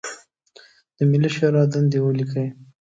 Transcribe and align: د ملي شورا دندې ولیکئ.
د 0.97 0.99
ملي 1.11 1.29
شورا 1.35 1.63
دندې 1.73 1.99
ولیکئ. 2.01 2.47